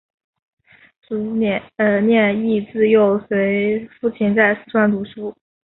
[1.07, 5.37] 蹇念益自幼随父亲在四川念书。